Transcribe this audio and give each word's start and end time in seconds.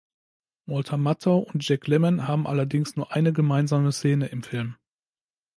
Walter 0.65 0.97
Matthau 0.97 1.37
und 1.37 1.67
Jack 1.69 1.85
Lemmon 1.85 2.27
haben 2.27 2.47
allerdings 2.47 2.95
nur 2.95 3.11
eine 3.11 3.33
gemeinsame 3.33 3.91
Szene 3.91 4.29
im 4.29 4.41
Film. 4.41 4.75